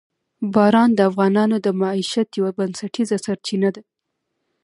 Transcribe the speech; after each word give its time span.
باران 0.53 0.89
د 0.95 0.99
افغانانو 1.09 1.55
د 1.65 1.67
معیشت 1.81 2.29
یوه 2.39 2.51
بنسټیزه 2.57 3.17
سرچینه 3.25 3.69
ده. 3.75 3.81